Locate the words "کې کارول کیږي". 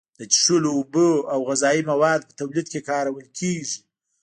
2.71-3.79